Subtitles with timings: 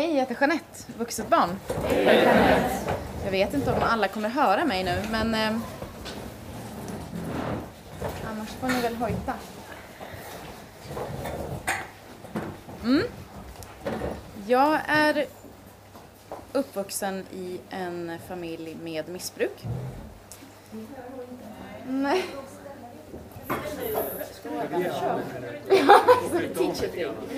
[0.00, 1.50] hej, jag heter Jeanette, vuxet barn.
[3.24, 5.60] Jag vet inte om alla kommer höra mig nu, men eh,
[8.30, 9.34] annars får ni väl hojta.
[12.84, 13.02] Mm.
[14.46, 15.24] Jag är
[16.52, 19.64] uppvuxen i en familj med missbruk.
[21.88, 22.24] Nej.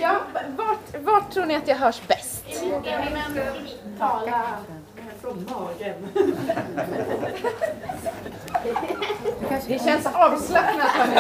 [0.00, 0.20] Ja,
[0.56, 2.00] vart, vart tror ni att jag hörs?
[3.98, 4.58] Tala
[5.20, 6.08] från magen.
[9.66, 11.16] Det känns avslappnat hörni.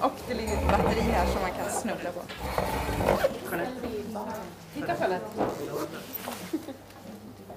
[0.00, 2.20] Och det ligger ett batteri här som man kan snubbla på.
[4.74, 5.30] Titta Charlotte.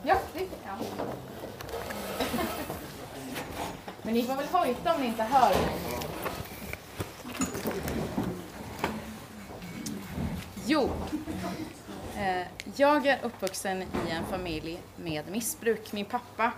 [0.03, 0.85] Ja, det ja.
[4.01, 5.53] Men ni får väl hojta om ni inte hör
[10.65, 10.89] Jo,
[12.17, 15.93] eh, jag är uppvuxen i en familj med missbruk.
[15.93, 16.51] Min pappa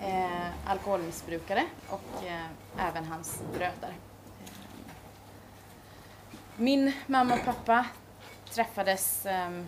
[0.00, 3.94] är alkoholmissbrukare och eh, även hans bröder.
[4.44, 4.50] Eh,
[6.56, 7.86] min mamma och pappa
[8.50, 9.62] träffades eh,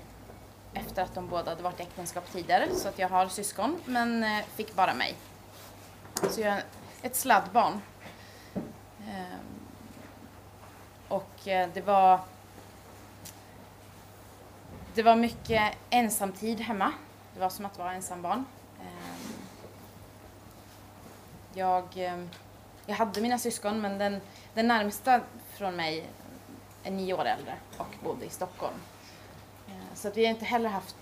[0.74, 4.24] efter att de båda hade varit i äktenskap tidigare så att jag har syskon men
[4.24, 5.14] eh, fick bara mig.
[6.30, 6.64] Så jag är
[7.02, 7.80] ett sladdbarn.
[11.08, 12.20] Och det var
[14.94, 16.92] det var mycket ensamtid hemma.
[17.34, 18.44] Det var som att vara ensambarn.
[18.80, 19.32] Ehm,
[21.54, 22.28] jag, ehm,
[22.86, 24.20] jag hade mina syskon men den,
[24.54, 25.20] den närmsta
[25.52, 26.06] från mig
[26.84, 28.76] är nio år äldre och bodde i Stockholm.
[29.68, 30.96] Ehm, så att vi har inte heller haft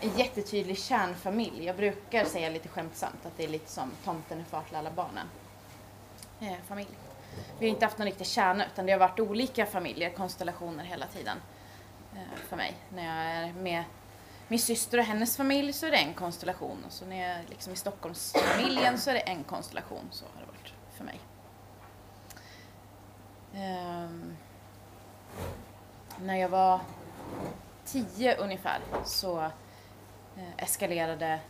[0.00, 1.64] en jättetydlig kärnfamilj.
[1.64, 4.90] Jag brukar säga lite skämtsamt att det är lite som tomten är far till alla
[4.90, 5.26] barnen.
[6.40, 6.88] Eh, familj.
[7.58, 11.06] Vi har inte haft någon riktig kärna utan det har varit olika familjer, konstellationer hela
[11.06, 11.36] tiden
[12.14, 12.76] Eh, för mig.
[12.94, 13.84] När jag är med
[14.48, 17.44] min syster och hennes familj så är det en konstellation och så när jag är
[17.48, 20.08] liksom i Stockholmsfamiljen så är det en konstellation.
[20.10, 21.20] Så har det varit för mig.
[23.52, 24.36] Um,
[26.20, 26.80] när jag var
[27.84, 29.40] tio ungefär så
[30.36, 31.40] eh, eskalerade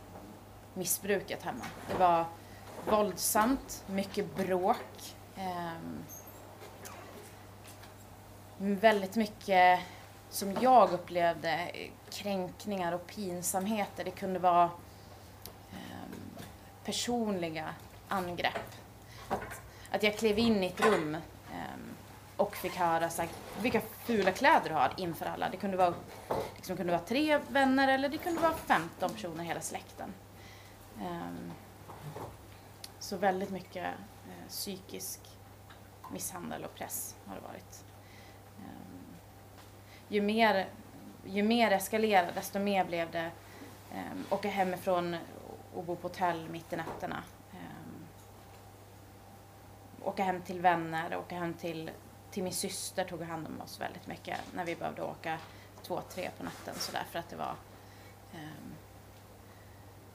[0.74, 1.64] missbruket hemma.
[1.88, 2.24] Det var
[2.88, 5.16] våldsamt, mycket bråk.
[5.36, 6.04] Um,
[8.58, 9.80] väldigt mycket
[10.30, 11.70] som jag upplevde
[12.10, 14.04] kränkningar och pinsamheter.
[14.04, 14.64] Det kunde vara
[15.72, 16.44] ehm,
[16.84, 17.74] personliga
[18.08, 18.74] angrepp.
[19.28, 19.60] Att,
[19.90, 21.90] att jag klev in i ett rum ehm,
[22.36, 23.30] och fick höra så här,
[23.60, 25.48] vilka fula kläder du har inför alla.
[25.48, 25.94] Det kunde vara,
[26.56, 30.12] liksom, kunde vara tre vänner eller det kunde vara 15 personer, hela släkten.
[31.02, 31.52] Ehm,
[32.98, 35.20] så väldigt mycket eh, psykisk
[36.12, 37.84] misshandel och press har det varit.
[40.12, 40.68] Ju mer,
[41.24, 43.30] ju mer eskalerade, desto mer blev det
[43.92, 45.16] um, åka hemifrån
[45.74, 47.22] och bo på hotell mitt i nätterna.
[47.52, 48.06] Um,
[50.02, 51.90] åka hem till vänner, åka hem till,
[52.30, 55.38] till min syster tog hand om oss väldigt mycket när vi behövde åka
[55.82, 57.54] två, tre på natten sådär för att det var
[58.34, 58.74] um,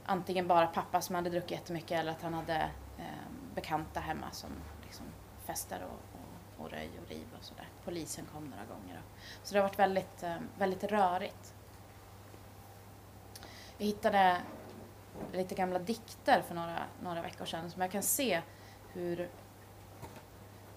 [0.06, 4.50] antingen bara pappa som hade druckit jättemycket eller att han hade um, bekanta hemma som
[4.84, 5.06] liksom
[5.46, 7.68] festade och, och, och röj och riv och sådär.
[7.86, 9.02] Polisen kom några gånger.
[9.44, 11.54] Så det har varit väldigt, eh, väldigt rörigt.
[13.78, 14.42] Jag hittade
[15.34, 18.42] lite gamla dikter för några, några veckor sedan som jag kan se
[18.94, 19.30] hur,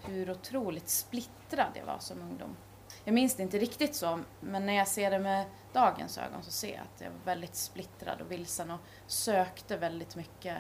[0.02, 2.56] hur otroligt splittrad jag var som ungdom.
[3.04, 6.50] Jag minns det inte riktigt så, men när jag ser det med dagens ögon så
[6.50, 10.56] ser jag att jag var väldigt splittrad och vilsen och sökte väldigt mycket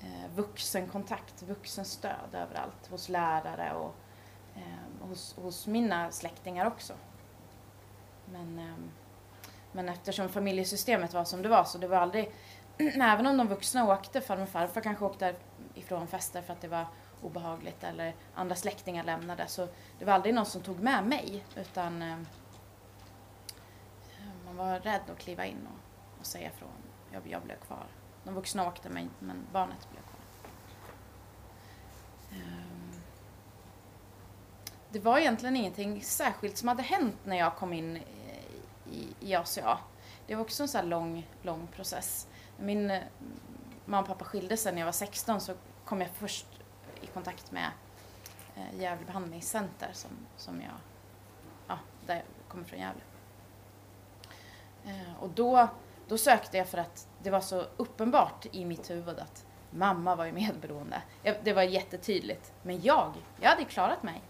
[0.00, 3.94] eh, vuxenkontakt, vuxenstöd överallt hos lärare och
[4.56, 6.92] eh, hos, hos mina släktingar också.
[8.32, 8.74] Men, eh,
[9.72, 12.32] men eftersom familjesystemet var som det var så det var aldrig,
[12.78, 15.34] även om de vuxna åkte, farmor och farfar kanske åkte
[15.74, 16.86] ifrån fester för att det var
[17.22, 19.68] obehagligt eller andra släktingar lämnade så
[19.98, 22.16] det var aldrig någon som tog med mig utan eh,
[24.46, 26.68] man var rädd att kliva in och, och säga ifrån.
[27.12, 27.86] Jag, jag blev kvar.
[28.24, 30.20] De vuxna åkte men, men barnet blev kvar.
[32.32, 32.71] Eh,
[34.92, 37.96] det var egentligen ingenting särskilt som hade hänt när jag kom in
[38.90, 39.78] i, i, ACA.
[40.26, 42.26] Det var också en sån här lång, lång process.
[42.56, 43.02] När min eh,
[43.84, 45.54] mamma och pappa skilde sig när jag var 16 så
[45.84, 46.46] kom jag först
[47.00, 47.70] i kontakt med
[48.56, 50.74] eh, Gävle behandlingscenter som, som jag,
[51.68, 53.02] ja, där jag kommer från Gävle.
[54.84, 55.68] Eh, och då,
[56.08, 60.24] då sökte jag för att det var så uppenbart i mitt huvud att mamma var
[60.24, 61.02] ju medberoende.
[61.22, 62.52] Jag, det var jättetydligt.
[62.62, 64.22] Men jag, jag hade klarat mig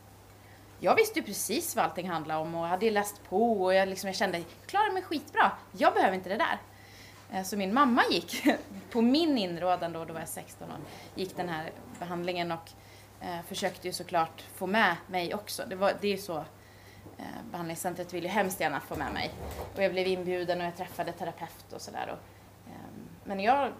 [0.82, 4.08] jag visste ju precis vad allting handlade om och hade läst på och jag, liksom,
[4.08, 5.52] jag kände, jag klarar mig skitbra.
[5.72, 6.58] Jag behöver inte det där.
[7.32, 8.44] Eh, så min mamma gick,
[8.90, 10.76] på min inrådan då, då var jag 16 år,
[11.14, 12.70] gick den här behandlingen och
[13.20, 15.62] eh, försökte ju såklart få med mig också.
[15.68, 16.36] Det, var, det är ju så,
[17.18, 19.30] eh, behandlingscentret vill ju hemskt gärna få med mig.
[19.74, 22.16] Och jag blev inbjuden och jag träffade terapeut och sådär.
[22.66, 22.72] Eh,
[23.24, 23.72] men jag,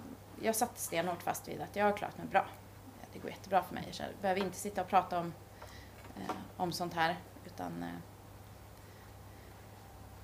[0.43, 2.47] jag satt stenhårt fast vid att jag har klarat mig bra.
[3.13, 3.85] Det går jättebra för mig.
[3.99, 5.33] Jag behöver inte sitta och prata om,
[6.17, 7.17] eh, om sånt här.
[7.47, 7.89] Utan, eh,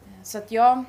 [0.06, 0.84] eh, så att jag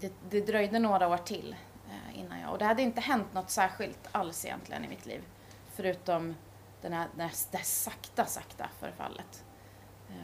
[0.00, 1.56] det, det dröjde några år till
[1.88, 5.22] eh, innan jag, och det hade inte hänt något särskilt alls egentligen i mitt liv.
[5.74, 6.34] Förutom
[6.82, 9.44] den här, det, här, det här sakta, sakta förfallet.
[10.08, 10.16] Eh,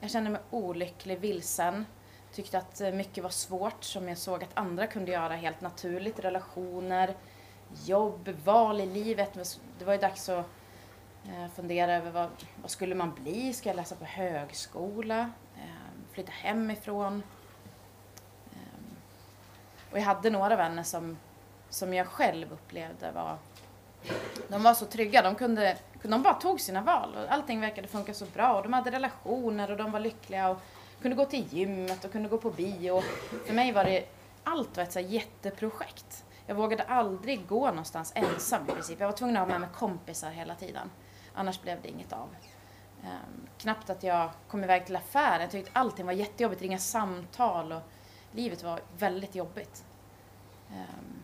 [0.00, 1.86] jag kände mig olycklig, vilsen.
[2.32, 6.18] Tyckte att eh, mycket var svårt som jag såg att andra kunde göra helt naturligt.
[6.18, 7.16] Relationer,
[7.84, 9.58] jobb, val i livet.
[9.78, 10.46] Det var ju dags att
[11.28, 12.28] Eh, fundera över vad,
[12.62, 13.52] vad skulle man bli?
[13.52, 15.30] Ska jag läsa på högskola?
[15.56, 17.22] Eh, flytta hemifrån?
[18.52, 18.96] Ehm,
[19.90, 21.16] och jag hade några vänner som,
[21.68, 23.38] som jag själv upplevde var
[24.48, 28.14] de var så trygga, de kunde, de bara tog sina val och allting verkade funka
[28.14, 30.58] så bra och de hade relationer och de var lyckliga och
[31.02, 33.02] kunde gå till gymmet och kunde gå på bio.
[33.46, 34.04] För mig var det,
[34.44, 36.24] allt var ett så jätteprojekt.
[36.46, 39.00] Jag vågade aldrig gå någonstans ensam i princip.
[39.00, 40.90] Jag var tvungen att ha med mig kompisar hela tiden.
[41.34, 42.28] Annars blev det inget av.
[43.02, 45.40] Um, knappt att jag kom iväg till affären.
[45.40, 47.82] Jag tyckte allting var jättejobbigt, ringa samtal och
[48.32, 49.84] livet var väldigt jobbigt.
[50.70, 51.22] Um,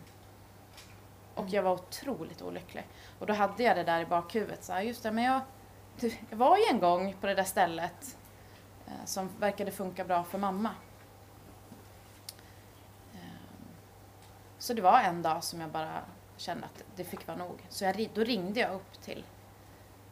[1.35, 2.87] och jag var otroligt olycklig.
[3.19, 4.63] Och då hade jag det där i bakhuvudet.
[4.63, 5.41] Så här, just det, men jag,
[6.29, 8.17] jag var ju en gång på det där stället
[8.87, 10.69] uh, som verkade funka bra för mamma.
[13.13, 13.67] Um,
[14.57, 16.01] så det var en dag som jag bara
[16.37, 17.65] kände att det fick vara nog.
[17.69, 19.23] Så jag, då ringde jag upp till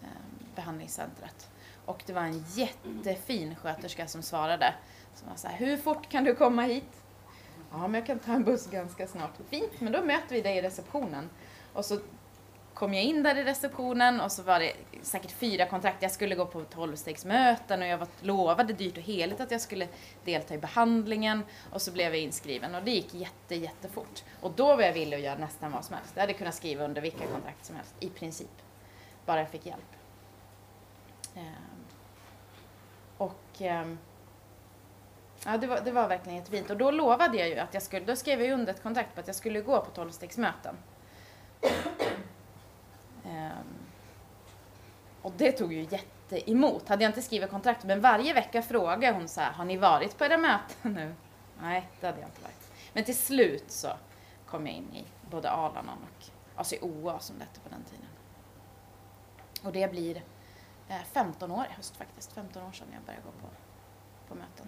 [0.06, 1.50] Eh, behandlingscentret.
[1.86, 4.74] Och det var en jättefin sköterska som svarade.
[5.16, 7.04] Som var så här, hur fort kan du komma hit?
[7.72, 9.34] Ja, men jag kan ta en buss ganska snart.
[9.50, 11.30] Fint, men då möter vi dig i receptionen.
[11.74, 12.00] Och så
[12.74, 16.02] kom jag in där i receptionen och så var det säkert fyra kontrakt.
[16.02, 19.88] Jag skulle gå på tolvstegsmöten och jag var lovade dyrt och heligt att jag skulle
[20.26, 24.24] delta i behandlingen och så blev jag inskriven och det gick jätte, jättefort.
[24.42, 26.12] Och då var jag villig att göra nästan vad som helst.
[26.16, 28.62] Jag hade kunnat skriva under vilka kontrakt som helst, i princip.
[29.26, 29.95] Bara jag fick hjälp.
[31.36, 31.86] Ehm,
[33.18, 33.98] och ehm,
[35.46, 36.70] Ja, det var, det var verkligen jättefint.
[36.70, 39.20] Och då lovade jag ju att jag skulle, då skrev jag under ett kontrakt på
[39.20, 40.76] att jag skulle gå på tolvstegsmöten.
[43.26, 43.76] Um,
[45.22, 46.90] och det tog ju jätte emot.
[46.90, 50.18] Hade jag inte skrivit kontrakt, men varje vecka frågade hon så här, har ni varit
[50.18, 51.16] på era möten nu?
[51.62, 52.72] Nej, det hade jag inte varit.
[52.94, 53.88] Men till slut så
[54.46, 58.08] kom jag in i både Alanon och alltså ACOA som det hette på den tiden.
[59.64, 60.24] Och det blir
[60.88, 62.34] Eh, 15 år i höst faktiskt.
[62.34, 63.48] 15 år sedan jag började gå på,
[64.28, 64.68] på möten.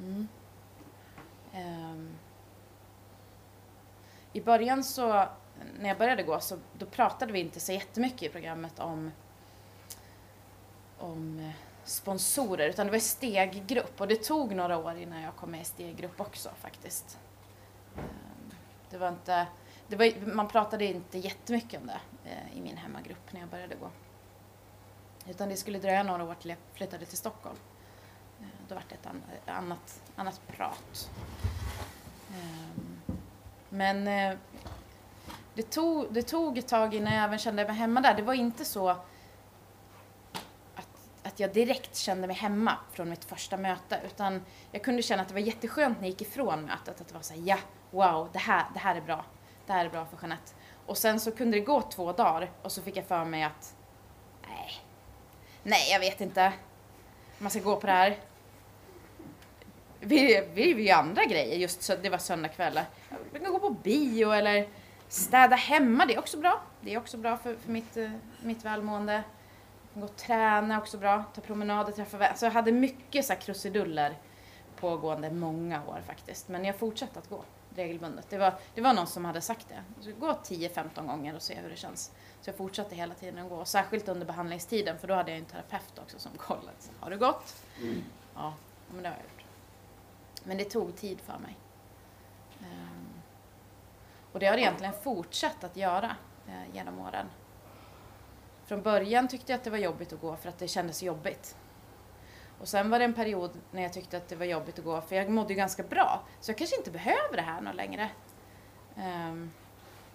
[0.00, 0.28] Mm.
[1.54, 2.18] Um,
[4.32, 5.28] I början så,
[5.78, 9.10] när jag började gå, så då pratade vi inte så jättemycket i programmet om,
[10.98, 11.50] om eh,
[11.84, 15.64] sponsorer, utan det var steggrupp och det tog några år innan jag kom med i
[15.64, 17.18] steggrupp också faktiskt.
[17.96, 18.52] Um,
[18.90, 19.46] det var inte,
[19.88, 23.74] det var, man pratade inte jättemycket om det eh, i min hemmagrupp när jag började
[23.74, 23.90] gå.
[25.28, 27.56] Utan det skulle dröja några år till jag flyttade till Stockholm.
[28.40, 29.06] Eh, då var det ett
[29.46, 31.10] annat, annat prat.
[32.34, 33.00] Ehm,
[33.68, 34.38] men eh,
[35.54, 38.14] det tog, det tog ett tag innan jag även kände mig hemma där.
[38.14, 39.06] Det var inte så att,
[41.22, 44.00] att jag direkt kände mig hemma från mitt första möte.
[44.06, 47.00] Utan jag kunde känna att det var jätteskönt när jag gick ifrån mötet.
[47.00, 47.58] Att det var så här, ja,
[47.90, 49.24] wow, det här, det här är bra.
[49.66, 50.52] Det här är bra för Jeanette.
[50.86, 53.76] Och sen så kunde det gå två dagar och så fick jag för mig att
[55.66, 56.52] nej jag vet inte.
[57.38, 58.16] Man ska gå på det här
[60.00, 62.84] vi, vi vill ju andra grejer, just så det var söndagkvällar.
[63.32, 64.68] Vi kan gå på bio eller
[65.08, 66.60] städa hemma, det är också bra.
[66.80, 68.10] Det är också bra för, för mitt, eh,
[68.42, 69.22] mitt välmående.
[69.94, 72.36] Gå och träna också bra, ta promenader, träffa vänner.
[72.36, 74.14] Så jag hade mycket så här krusiduller
[74.80, 76.48] pågående många år faktiskt.
[76.48, 77.44] Men jag fortsatte att gå
[77.74, 78.26] regelbundet.
[78.30, 80.04] Det var, det var någon som hade sagt det.
[80.04, 82.12] Så gå 10-15 gånger och se hur det känns.
[82.46, 83.64] Så jag fortsatte hela tiden att gå.
[83.64, 86.76] Särskilt under behandlingstiden för då hade jag en terapeut också som kollade.
[87.00, 87.62] Har du gått?
[87.82, 88.04] Mm.
[88.34, 88.54] Ja,
[88.90, 89.44] men det har jag gjort.
[90.44, 91.56] Men det tog tid för mig.
[92.60, 93.08] Um,
[94.32, 96.16] och det har egentligen fortsatt att göra
[96.48, 97.26] uh, genom åren.
[98.64, 101.56] Från början tyckte jag att det var jobbigt att gå för att det kändes jobbigt.
[102.60, 105.00] Och sen var det en period när jag tyckte att det var jobbigt att gå
[105.00, 106.22] för jag mådde ju ganska bra.
[106.40, 108.10] Så jag kanske inte behöver det här något längre.
[108.96, 109.52] Um,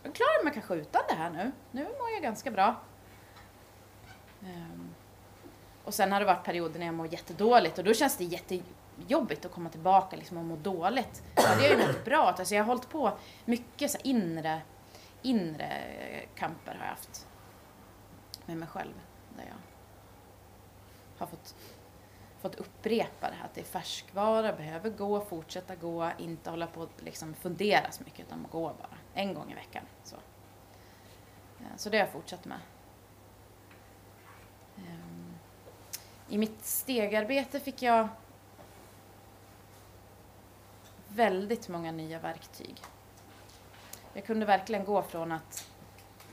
[0.04, 1.52] jag klarar mig kanske utan det här nu.
[1.72, 2.76] Nu mår jag ganska bra.
[4.42, 4.96] Um,
[5.86, 9.46] Och sen har det varit perioder när jag mår jättedåligt och då känns det jättejobbigt
[9.46, 11.24] att komma tillbaka liksom och må dåligt.
[11.36, 12.18] Ja, det har ju mått bra.
[12.38, 14.62] Alltså jag har hållit på mycket så här inre,
[15.22, 17.28] inre eh, kamper har jag haft
[18.46, 18.94] med mig själv.
[19.38, 19.56] Där jag
[21.20, 21.56] har fått,
[22.42, 26.82] fått upprepa det här att det är färskvara, behöver gå, fortsätta gå, inte hålla på
[26.82, 29.84] och liksom fundera så mycket utan gå bara en gång i veckan.
[30.04, 30.16] Så,
[31.60, 32.60] eh, så det har jag fortsatt med.
[34.78, 35.34] Ehm,
[36.30, 38.08] I mitt stegarbete fick jag
[41.08, 42.76] väldigt många nya verktyg.
[44.14, 45.72] Jag kunde verkligen gå från att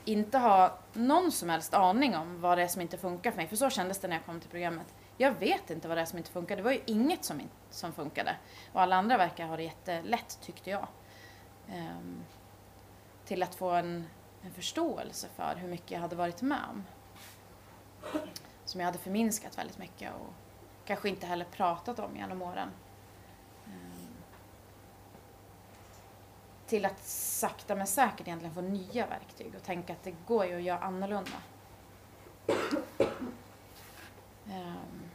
[0.05, 3.47] inte ha någon som helst aning om vad det är som inte funkar för mig.
[3.47, 4.93] För så kändes det när jag kom till programmet.
[5.17, 6.55] Jag vet inte vad det är som inte funkar.
[6.55, 8.35] Det var ju inget som, som funkade.
[8.73, 10.87] Och alla andra verkar ha det jättelätt tyckte jag.
[11.67, 12.23] Um,
[13.29, 14.05] till att få en,
[14.41, 16.83] en förståelse för hur mycket jag hade varit med om.
[18.65, 20.33] Som jag hade förminskat väldigt mycket och
[20.85, 22.69] kanske inte heller pratat om genom åren.
[23.65, 24.07] Ehm,
[26.67, 30.55] till att sakta men säkert egentligen få nya verktyg och tänka att det går ju
[30.55, 31.37] att göra annorlunda.
[34.45, 35.09] Um,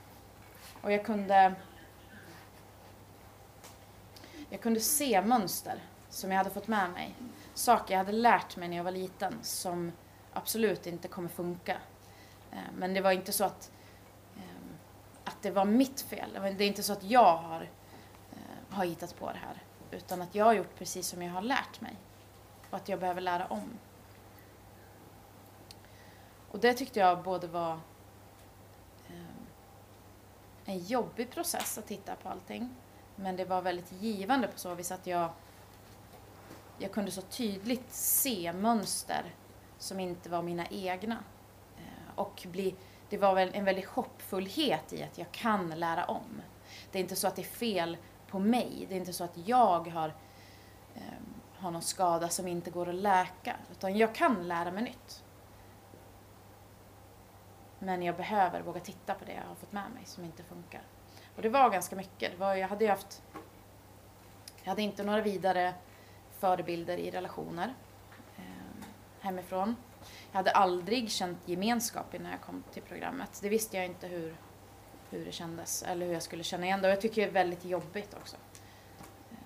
[0.83, 1.55] och jag kunde
[4.51, 7.15] jag kunde se mönster som jag hade fått med mig.
[7.55, 9.93] Saker jag hade lärt mig när jag var liten som
[10.33, 11.77] absolut inte kommer funka.
[12.53, 13.71] Eh, men det var inte så att,
[14.37, 14.77] ehm,
[15.25, 16.31] att det var mitt fel.
[16.33, 17.61] Det är inte så att jag har,
[18.33, 19.63] eh, har hittat på det här.
[19.91, 21.97] Utan att jag har gjort precis som jag har lärt mig.
[22.71, 23.71] Och att jag behöver lära om.
[26.51, 27.73] Och det tyckte jag både var
[29.09, 29.47] ehm,
[30.65, 32.75] en jobbig process att titta på allting.
[33.17, 35.31] Men det var väldigt givande på så vis att jag,
[36.79, 39.35] jag kunde så tydligt se mönster
[39.79, 41.19] som inte var mina egna.
[41.77, 42.75] Eh, och bli,
[43.09, 46.43] det var väl en väldig hoppfullhet i att jag kan lära om.
[46.93, 47.97] Det är inte så att det är fel
[48.29, 48.87] på mig.
[48.89, 50.09] Det är inte så att jag har,
[50.95, 51.03] eh,
[51.57, 53.57] har någon skada som inte går att läka.
[53.71, 55.25] Utan jag kan lära mig nytt.
[57.79, 60.83] Men jag behöver våga titta på det jag har fått med mig som inte funkar.
[61.37, 62.33] Och det var ganska mycket.
[62.33, 63.23] Det var, jag hade ju haft...
[64.63, 65.75] Jag hade inte några vidare
[66.45, 67.75] förebilder i relationer
[68.37, 68.87] eh,
[69.21, 69.77] hemifrån.
[70.31, 73.39] Jag hade aldrig känt gemenskap innan jag kom till programmet.
[73.43, 74.37] Det visste jag inte hur,
[75.11, 76.89] hur det kändes eller hur jag skulle känna igen det.
[76.89, 78.37] Och jag tycker det är väldigt jobbigt också.
[79.31, 79.37] Eh,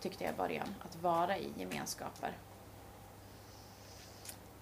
[0.00, 2.32] tyckte jag i början, att vara i gemenskaper.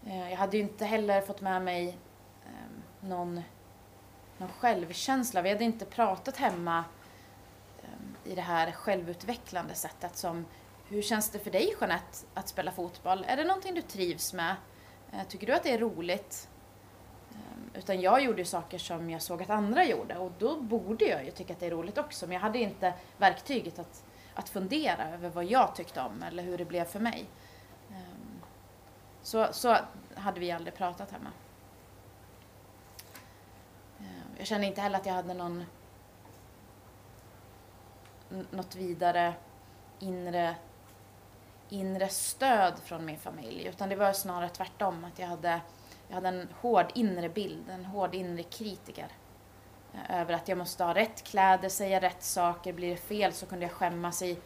[0.06, 1.98] Eh, jag hade ju inte heller fått med mig
[2.46, 3.42] ehm, någon,
[4.38, 5.42] någon självkänsla.
[5.42, 6.84] Vi hade inte pratat hemma
[7.82, 10.44] ehm, i det här självutvecklande sättet som
[10.88, 13.24] hur känns det för dig Jeanette att spela fotboll?
[13.28, 14.56] Är det någonting du trivs med?
[15.12, 16.48] Eh, tycker du att det är roligt?
[17.30, 21.24] Eh, utan jag gjorde saker som jag såg att andra gjorde och då borde jag
[21.24, 22.26] ju tycka att det är roligt också.
[22.26, 26.58] Men jag hade inte verktyget att, att fundera över vad jag tyckte om eller hur
[26.58, 27.26] det blev för mig.
[27.90, 27.96] Eh,
[29.22, 29.76] så, så
[30.14, 31.30] hade vi aldrig pratat hemma.
[34.38, 35.64] Jag kände inte heller att jag hade någon
[38.50, 39.34] något vidare
[39.98, 40.54] inre,
[41.74, 43.66] inre stöd från min familj.
[43.66, 45.04] Utan det var snarare tvärtom.
[45.04, 45.60] Att jag hade
[46.08, 49.08] jag hade en hård inre bild, en hård inre kritiker.
[49.94, 53.46] Eh, över att jag måste ha rätt kläder, säga rätt saker, blir det fel så
[53.46, 54.38] kunde jag skämmas i,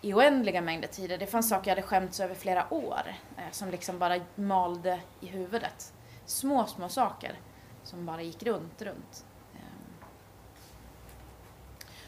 [0.00, 1.18] i oändliga mängder tider.
[1.18, 5.26] Det fanns saker jag hade skämts över flera år eh, som liksom bara malde i
[5.26, 5.92] huvudet.
[6.24, 7.38] Små, små saker
[7.82, 9.24] som bara gick runt, runt.
[9.54, 9.94] Ehm.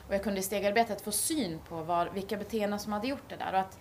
[0.08, 3.36] Och jag kunde i stegarbetet få syn på var, vilka beteenden som hade gjort det
[3.36, 3.78] där och att,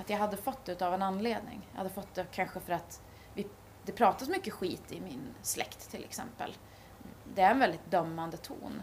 [0.00, 1.68] att jag hade fått det av en anledning.
[1.72, 3.00] Jag hade fått det kanske för att
[3.84, 6.56] det pratas mycket skit i min släkt till exempel.
[7.34, 8.82] Det är en väldigt dömande ton.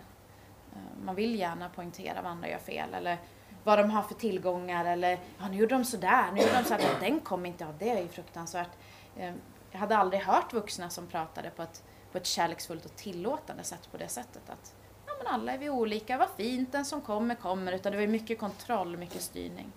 [0.74, 3.18] Eh, man vill gärna poängtera vad andra gör fel eller
[3.64, 6.98] vad de har för tillgångar eller ja, nu gjorde de sådär, nu gjorde de sådär,
[7.00, 8.72] den kom inte av, det är ju fruktansvärt.
[9.16, 9.34] Eh,
[9.72, 13.92] jag hade aldrig hört vuxna som pratade på ett, på ett kärleksfullt och tillåtande sätt
[13.92, 17.36] på det sättet att ja, men alla är vi olika, vad fint, den som kommer
[17.36, 19.72] kommer, utan det var mycket kontroll, mycket styrning.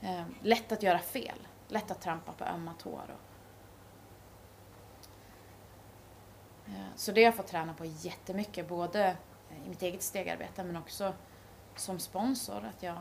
[0.00, 3.04] Eh, lätt att göra fel, lätt att trampa på ömma tår.
[3.08, 3.30] Och,
[6.70, 9.16] Eh, så det har jag fått träna på jättemycket, både
[9.50, 11.12] eh, i mitt eget stegarbete men också
[11.76, 12.64] som sponsor.
[12.64, 12.98] Att jag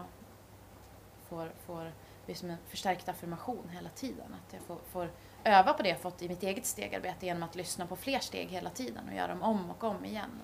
[1.28, 1.92] får, får
[2.26, 4.36] det som en förstärkt affirmation hela tiden.
[4.46, 5.12] Att jag får, får
[5.44, 8.50] öva på det jag fått i mitt eget stegarbete genom att lyssna på fler steg
[8.50, 10.42] hela tiden och göra dem om och om igen.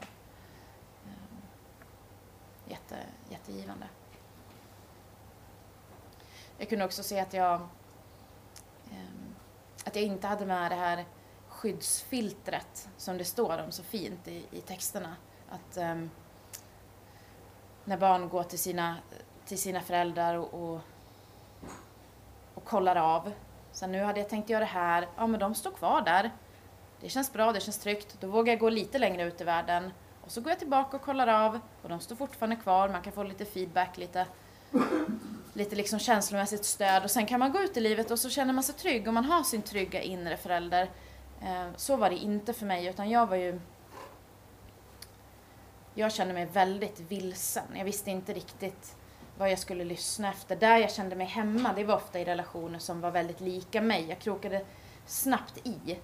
[1.06, 2.96] Eh, jätte,
[3.30, 3.88] jättegivande.
[6.58, 7.54] Jag kunde också se att jag,
[8.92, 9.36] ehm,
[9.86, 11.06] att jag inte hade med det här
[11.50, 15.16] skyddsfiltret som det står om så fint i, i texterna.
[15.50, 16.10] Att um,
[17.84, 18.96] när barn går till sina,
[19.46, 20.80] till sina föräldrar och, och,
[22.54, 23.32] och kollar av.
[23.72, 25.08] Så nu hade jag tänkt göra det här.
[25.18, 26.32] Ja, men de står kvar där.
[27.02, 28.18] Det känns bra, det känns tryggt.
[28.20, 29.92] Då vågar jag gå lite längre ut i världen.
[30.22, 32.90] Och så går jag tillbaka och kollar av och de står fortfarande kvar.
[32.90, 34.26] Man kan få lite feedback, lite,
[35.56, 37.04] lite liksom känslomässigt stöd.
[37.04, 39.14] Och sen kan man gå ut i livet och så känner man sig trygg och
[39.14, 40.90] man har sin trygga inre förälder.
[41.42, 43.60] Eh, så var det inte för mig utan jag var ju
[45.98, 47.64] jag kände mig väldigt vilsen.
[47.76, 48.96] Jag visste inte riktigt
[49.38, 50.56] vad jag skulle lyssna efter.
[50.56, 54.06] Där jag kände mig hemma, det var ofta i relationer som var väldigt lika mig.
[54.10, 54.66] Jag krokade
[55.06, 56.00] snabbt i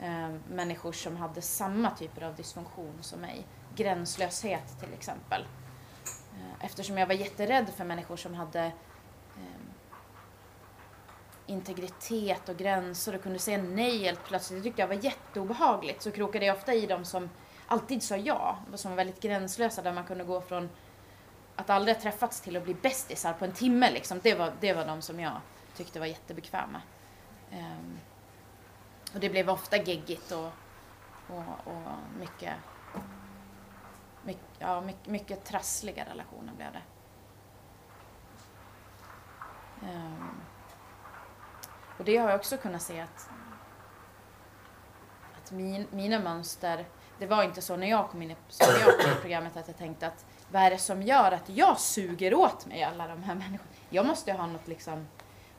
[0.00, 3.46] eh, människor som hade samma typer av dysfunktion som mig.
[3.74, 5.44] Gränslöshet till exempel.
[6.36, 8.64] Eh, eftersom jag var jätterädd för människor som hade
[9.36, 9.66] eh,
[11.46, 14.60] integritet och gränser och kunde säga nej helt plötsligt.
[14.60, 16.02] Det tyckte jag var jätteobehagligt.
[16.02, 17.30] Så krokade jag ofta i dem som
[17.66, 18.58] alltid sa ja.
[18.74, 20.68] Som var väldigt gränslösa där man kunde gå från
[21.56, 24.20] att aldrig ha träffats till att bli bästisar på en timme liksom.
[24.22, 25.40] Det var, det var de som jag
[25.76, 26.82] tyckte var jättebekväma.
[27.50, 27.76] Eh,
[29.14, 30.50] och det blev ofta geggigt och,
[31.36, 32.54] och, och mycket,
[34.26, 36.82] mycket, ja, mycket, mycket trassliga relationer blev det.
[39.82, 40.40] Um,
[41.98, 43.30] och det har jag också kunnat se att,
[45.36, 46.86] att min, mina mönster
[47.18, 49.56] det var inte så när jag kom in i, när jag kom in i programmet
[49.56, 53.08] att jag tänkte att vad är det som gör att jag suger åt mig alla
[53.08, 53.70] de här människorna?
[53.90, 55.06] Jag måste ju ha något liksom,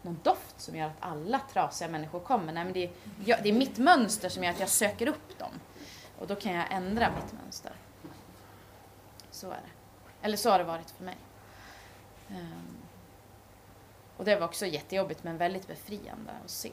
[0.01, 2.53] någon doft som gör att alla trasiga människor kommer.
[2.53, 2.91] Nej, men det, är,
[3.25, 5.51] jag, det är mitt mönster som gör att jag söker upp dem.
[6.19, 7.71] Och då kan jag ändra mitt mönster.
[9.37, 9.71] Så är det.
[10.21, 11.17] Eller så har det varit för mig.
[12.29, 12.77] Um,
[14.17, 16.71] och det var också jättejobbigt men väldigt befriande att se.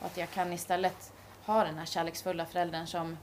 [0.00, 1.12] Och att jag kan istället
[1.44, 3.16] ha den här kärleksfulla föräldern som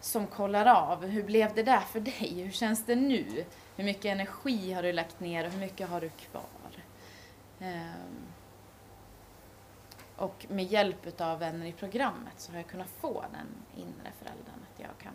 [0.00, 1.06] som kollar av.
[1.06, 2.42] Hur blev det där för dig?
[2.42, 3.44] Hur känns det nu?
[3.76, 6.82] Hur mycket energi har du lagt ner och hur mycket har du kvar?
[7.60, 8.26] Um,
[10.16, 14.66] och med hjälp av vänner i programmet så har jag kunnat få den inre föräldern.
[14.72, 15.14] Att jag kan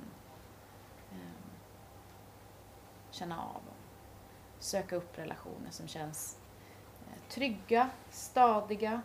[3.14, 6.38] känna av och söka upp relationer som känns
[7.08, 9.02] eh, trygga, stadiga,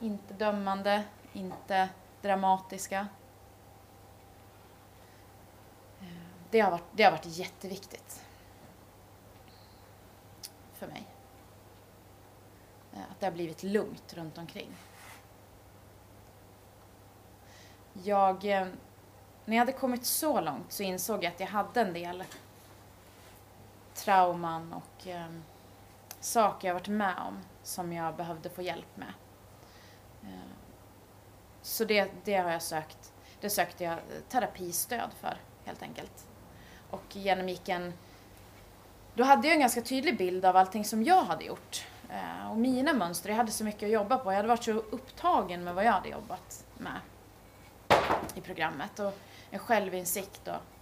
[0.00, 1.88] inte dömande, inte
[2.22, 3.08] dramatiska.
[6.00, 6.06] Eh,
[6.50, 8.24] det har varit, det har varit jätteviktigt
[10.74, 11.06] för mig.
[12.92, 14.70] Eh, att det har blivit lugnt runt omkring.
[17.92, 18.44] Jag,
[19.44, 22.24] när jag hade kommit så långt så insåg jag att jag hade en del
[23.98, 25.26] trauman och eh,
[26.20, 29.12] saker jag varit med om som jag behövde få hjälp med.
[30.22, 30.50] Eh,
[31.62, 36.26] så det, det har jag sökt, det sökte jag terapistöd för helt enkelt
[36.90, 37.92] och genomgick en...
[39.14, 41.86] Då hade jag en ganska tydlig bild av allting som jag hade gjort.
[42.10, 44.30] Eh, och mina mönster, jag hade så mycket att jobba på.
[44.32, 47.00] Jag hade varit så upptagen med vad jag hade jobbat med
[48.34, 48.98] i programmet.
[48.98, 49.18] Och
[49.50, 50.77] en självinsikt och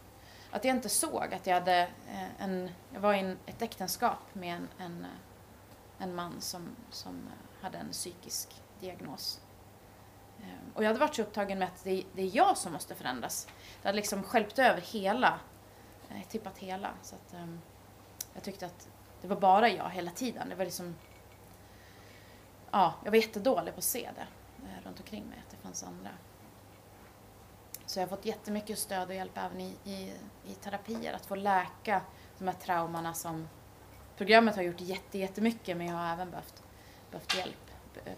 [0.51, 2.71] att jag inte såg att jag hade eh, en...
[2.93, 7.79] Jag var i ett äktenskap med en, en, eh, en man som, som eh, hade
[7.79, 9.41] en psykisk diagnos.
[10.43, 12.95] Ehm, och jag hade varit så upptagen med att det, det är jag som måste
[12.95, 13.49] förändras.
[13.83, 15.41] Det hade liksom skälpt över hela
[16.29, 16.91] tippat hela.
[17.03, 17.61] Så att, ehm,
[18.35, 18.89] jag tyckte att
[19.23, 20.49] det var bara jag hela tiden.
[20.49, 20.97] Det var liksom...
[22.71, 24.27] Ja, jag var jättedålig på att se det
[24.85, 26.11] runt omkring mig, att det fanns andra.
[27.87, 30.13] Så jag har fått jättemycket stöd och hjälp även i, i,
[30.47, 32.01] i terapier, att få läka
[32.39, 33.49] de här traumorna som
[34.17, 36.63] programmet har gjort jätte, jättemycket men jag har även behövt,
[37.11, 37.71] behövt hjälp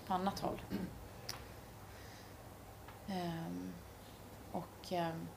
[0.07, 0.61] på annat håll.
[3.09, 3.73] Um,
[4.53, 5.29] och um,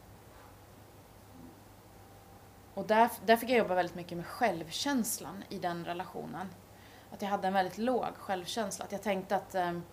[2.73, 6.47] och där, där fick jag jobba väldigt mycket med självkänslan i den relationen.
[7.11, 8.85] Att jag hade en väldigt låg självkänsla.
[8.85, 9.83] Att jag tänkte att um,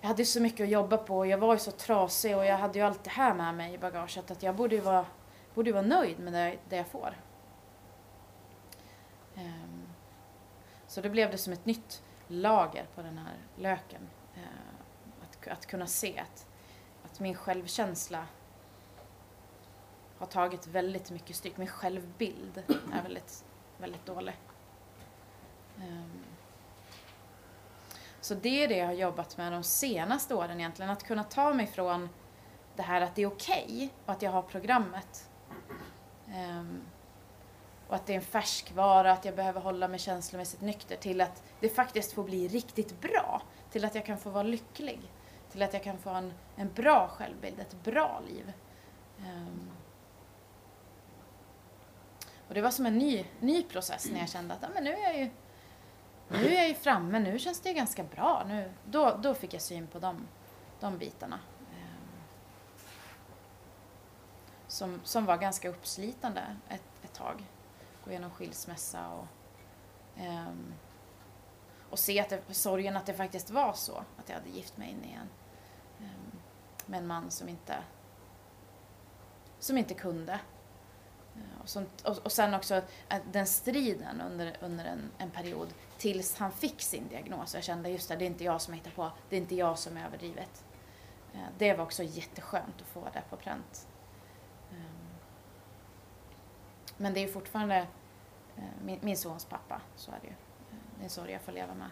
[0.00, 2.58] jag hade så mycket att jobba på och jag var ju så trasig och jag
[2.58, 4.30] hade ju allt det här med mig i bagaget.
[4.30, 5.06] Att jag borde ju vara,
[5.54, 7.14] borde vara nöjd med det, det jag får.
[9.36, 9.88] Um,
[10.86, 14.08] så då blev det som ett nytt lager på den här löken.
[14.36, 14.42] Uh,
[15.22, 16.46] att, att kunna se att,
[17.04, 18.26] att min självkänsla
[20.18, 21.56] har tagit väldigt mycket stryk.
[21.56, 23.44] Min självbild är väldigt,
[23.78, 24.36] väldigt dålig.
[25.76, 26.24] Um,
[28.28, 30.90] så det är det jag har jobbat med de senaste åren egentligen.
[30.90, 32.08] Att kunna ta mig från
[32.76, 35.30] det här att det är okej okay och att jag har programmet.
[36.26, 36.80] Um,
[37.88, 41.42] och att det är en färskvara, att jag behöver hålla mig känslomässigt nykter till att
[41.60, 43.42] det faktiskt får bli riktigt bra.
[43.70, 45.00] Till att jag kan få vara lycklig.
[45.52, 48.52] till att jag kan få en, en bra självbild, ett bra liv.
[49.18, 49.70] Um,
[52.48, 54.92] och det var som en ny, ny process när jag kände att ah, men nu
[54.92, 55.30] är jag ju
[56.28, 58.44] nu är jag ju framme, nu känns det ganska bra.
[58.48, 60.26] Nu, då, då fick jag syn på de,
[60.80, 61.40] de bitarna.
[61.72, 62.20] Ehm,
[64.66, 67.44] som, som var ganska uppslitande ett, ett tag.
[68.04, 69.26] Gå igenom skilsmässa och
[70.16, 70.74] um,
[71.90, 74.04] och se att det, sorgen att det faktiskt var så.
[74.16, 76.38] Att jag hade gift mig in i en, um, ehm,
[76.86, 77.78] med en man som inte,
[79.58, 80.40] som inte kunde.
[81.38, 85.68] Eh, och, som, och, och sen också att den striden under, under en, en period
[85.98, 87.54] tills han fick sin diagnos.
[87.54, 89.78] Jag kände just det, det är inte jag som hittar på, det är inte jag
[89.78, 90.64] som är överdrivet.
[91.34, 93.88] Eh, det var också jätteskönt att få det på pränt.
[94.70, 95.08] Ehm,
[96.96, 97.76] men det är fortfarande
[98.56, 100.34] eh, min, min sons pappa, så är det ju.
[100.96, 101.90] Det är en sorg jag får leva med.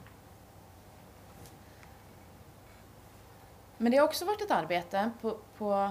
[3.79, 5.91] Men det har också varit ett arbete på, på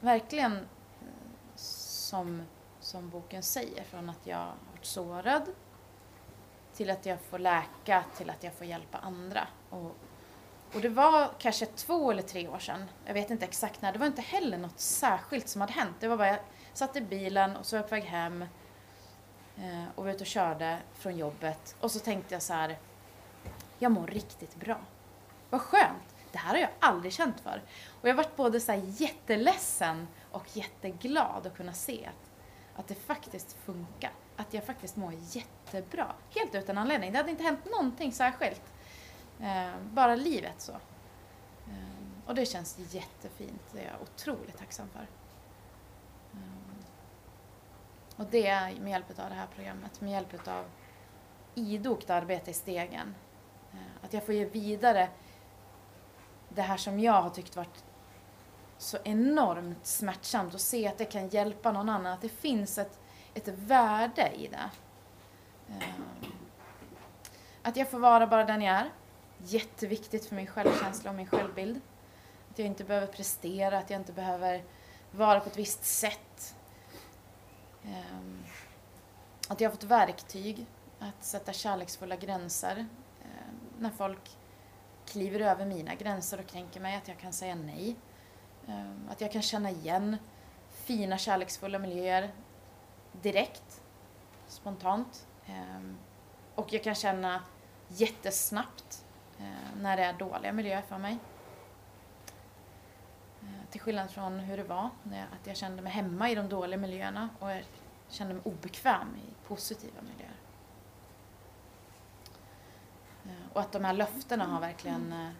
[0.00, 0.68] verkligen
[2.10, 2.42] som,
[2.80, 5.42] som boken säger, från att jag har varit sårad
[6.74, 9.48] till att jag får läka, till att jag får hjälpa andra.
[9.70, 9.96] Och,
[10.74, 13.98] och det var kanske två eller tre år sedan, jag vet inte exakt när, det
[13.98, 15.96] var inte heller något särskilt som hade hänt.
[16.00, 16.38] Det var bara, jag
[16.72, 18.44] satt i bilen och så var jag på väg hem
[19.60, 22.78] Eh, och var ute och körde från jobbet och så tänkte jag så här,
[23.78, 24.80] jag mår riktigt bra.
[25.50, 26.14] Vad skönt!
[26.32, 27.62] Det här har jag aldrig känt för.
[28.00, 32.30] Och jag varit både så här jätteledsen och jätteglad att kunna se att,
[32.80, 34.12] att det faktiskt funkar.
[34.36, 36.12] Att jag faktiskt mår jättebra.
[36.36, 37.12] Helt utan anledning.
[37.12, 38.62] Det hade inte hänt någonting särskilt.
[39.40, 40.72] Eh, bara livet så.
[40.72, 43.62] Eh, och det känns jättefint.
[43.72, 45.06] Det är jag otroligt tacksam för.
[46.32, 46.66] Eh,
[48.16, 50.64] och det är med hjälp av det här programmet, med hjälp av
[51.54, 53.14] idogt arbete i stegen.
[53.72, 55.08] Eh, att jag får ge vidare
[56.48, 57.84] det här som jag har tyckt varit
[58.80, 62.98] så enormt smärtsamt och se att det kan hjälpa någon annan, att det finns ett,
[63.34, 64.70] ett värde i det.
[65.68, 65.94] Eh,
[67.62, 68.90] att jag får vara bara den jag är.
[69.38, 71.80] Jätteviktigt för min självkänsla och min självbild.
[72.50, 74.64] Att jag inte behöver prestera, att jag inte behöver
[75.10, 76.54] vara på ett visst sätt.
[77.84, 78.20] Eh,
[79.48, 80.66] att jag har fått verktyg
[80.98, 82.86] att sätta kärleksfulla gränser.
[83.22, 84.36] Eh, när folk
[85.06, 87.96] kliver över mina gränser och kränker mig, att jag kan säga nej.
[88.70, 90.16] Ehm, att jag kan känna igen
[90.70, 92.30] fina kärleksfulla miljöer
[93.12, 93.82] direkt,
[94.48, 95.26] spontant.
[95.46, 95.98] Ehm,
[96.54, 97.42] och jag kan känna
[97.88, 99.04] jättesnabbt
[99.38, 101.18] eh, när det är dåliga miljöer för mig.
[103.42, 104.90] Eh, till skillnad från hur det var,
[105.32, 107.64] att jag kände mig hemma i de dåliga miljöerna och jag
[108.08, 110.36] kände mig obekväm i positiva miljöer.
[113.24, 115.34] Eh, och att de här löftena har verkligen,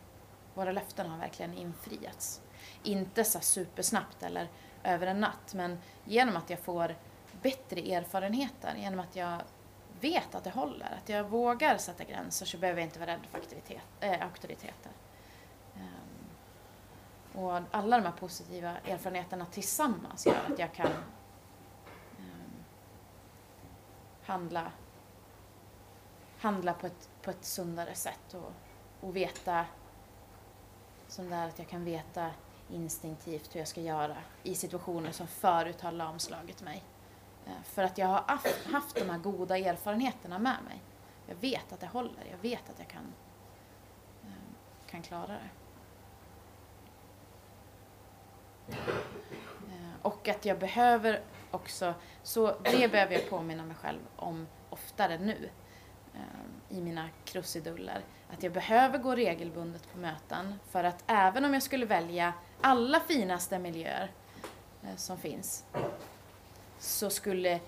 [0.55, 2.43] våra löften har verkligen infriats.
[2.83, 4.49] Inte så supersnabbt eller
[4.85, 6.97] över en natt, men genom att jag får
[7.43, 9.38] bättre erfarenheter, genom att jag
[10.01, 13.27] vet att det håller, att jag vågar sätta gränser så behöver jag inte vara rädd
[13.31, 14.93] för aktivitet, äh, auktoriteter.
[15.77, 20.93] Ehm, och alla de här positiva erfarenheterna tillsammans gör att jag kan
[22.19, 22.64] um,
[24.25, 24.73] handla,
[26.38, 28.53] handla på ett, på ett sundare sätt och,
[29.01, 29.66] och veta
[31.09, 32.31] som där att jag kan veta
[32.72, 36.85] instinktivt hur jag ska göra i situationer som förut har lamslagit mig.
[37.46, 38.24] Eh, för att jag har
[38.72, 40.83] haft de här goda erfarenheterna med mig.
[41.26, 43.12] Jag vet att det håller, jag vet att jag kan,
[44.22, 45.50] eh, kan klara det.
[49.68, 55.18] Eh, och att jag behöver också, så det behöver jag påminna mig själv om oftare
[55.18, 55.50] nu
[56.70, 58.00] i mina krusiduller.
[58.33, 63.00] Att jag behöver gå regelbundet på möten för att även om jag skulle välja alla
[63.00, 64.11] finaste miljöer
[64.83, 65.64] eh, som finns
[66.78, 67.61] så skulle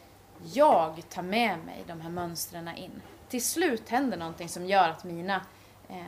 [0.52, 3.02] jag ta med mig de här mönstren in.
[3.28, 5.46] Till slut händer någonting som gör att mina
[5.88, 6.02] eh,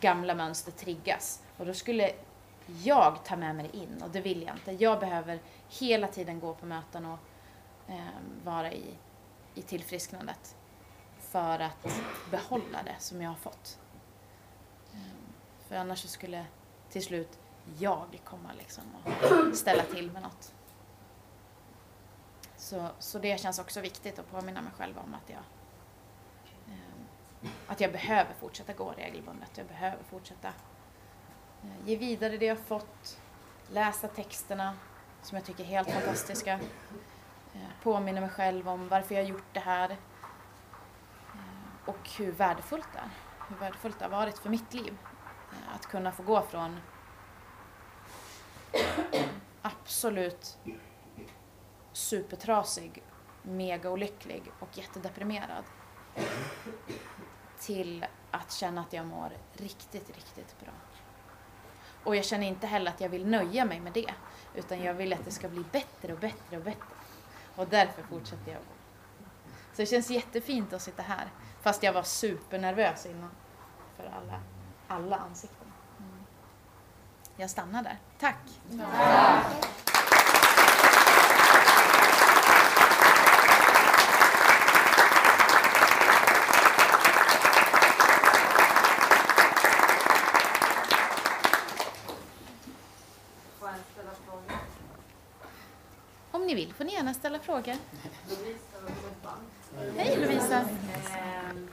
[0.00, 2.10] gamla mönster triggas och då skulle
[2.82, 4.84] jag ta med mig det in och det vill jag inte.
[4.84, 7.18] Jag behöver hela tiden gå på möten och
[7.88, 7.98] eh,
[8.44, 8.84] vara i,
[9.54, 10.56] i tillfrisknandet
[11.30, 13.78] för att behålla det som jag har fått.
[15.68, 16.46] För annars så skulle
[16.90, 17.38] till slut
[17.78, 20.54] jag komma liksom och ställa till med något.
[22.56, 25.42] Så, så det känns också viktigt att påminna mig själv om att jag
[26.68, 29.50] ehm, att jag behöver fortsätta gå regelbundet.
[29.54, 30.48] Jag behöver fortsätta
[31.62, 33.20] eh, ge vidare det jag fått,
[33.70, 34.76] läsa texterna
[35.22, 36.52] som jag tycker är helt fantastiska,
[37.54, 39.96] eh, påminna mig själv om varför jag har gjort det här
[41.86, 43.10] och hur värdefullt det är.
[43.48, 44.96] Hur värdefullt det har varit för mitt liv.
[45.52, 46.80] Eh, att kunna få gå från
[49.62, 50.58] absolut
[51.92, 53.02] supertrasig,
[53.42, 55.64] mega olycklig och jättedeprimerad
[57.58, 60.72] till att känna att jag mår riktigt, riktigt bra.
[62.04, 64.14] Och jag känner inte heller att jag vill nöja mig med det,
[64.54, 66.94] utan jag vill att det ska bli bättre och bättre och bättre.
[67.56, 68.60] Och därför fortsätter jag.
[68.60, 68.74] gå.
[69.72, 71.30] Så det känns jättefint att sitta här,
[71.66, 73.30] fast jag var supernervös innan
[73.96, 74.40] för alla,
[74.88, 75.66] alla ansikten.
[75.98, 76.24] Mm.
[77.36, 77.98] Jag stannar där.
[78.18, 78.36] Tack!
[78.78, 79.76] Tack.
[96.30, 97.74] Om ni vill får ni gärna ställa frågor.
[99.96, 100.56] Hej Lovisa!
[100.56, 101.68] Ehm,